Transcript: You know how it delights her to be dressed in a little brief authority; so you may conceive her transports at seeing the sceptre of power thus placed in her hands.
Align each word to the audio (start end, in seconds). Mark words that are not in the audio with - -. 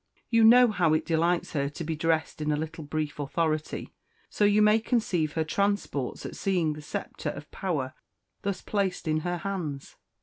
You 0.31 0.43
know 0.43 0.69
how 0.71 0.95
it 0.95 1.05
delights 1.05 1.53
her 1.53 1.69
to 1.69 1.83
be 1.83 1.95
dressed 1.95 2.41
in 2.41 2.51
a 2.51 2.55
little 2.55 2.83
brief 2.83 3.19
authority; 3.19 3.93
so 4.31 4.45
you 4.45 4.59
may 4.59 4.79
conceive 4.79 5.33
her 5.33 5.43
transports 5.43 6.25
at 6.25 6.35
seeing 6.35 6.73
the 6.73 6.81
sceptre 6.81 7.29
of 7.29 7.51
power 7.51 7.93
thus 8.41 8.63
placed 8.63 9.07
in 9.07 9.17
her 9.19 9.37
hands. 9.37 9.97